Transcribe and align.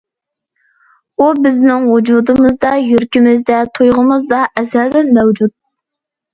ئۇ 1.21 1.27
بىزنىڭ 1.47 1.85
ۋۇجۇدىمىزدا، 1.91 2.73
يۈرىكىمىزدە، 2.87 3.61
تۇيغۇمىزدا 3.79 4.43
ئەزەلدىن 4.59 5.17
مەۋجۇت. 5.23 5.59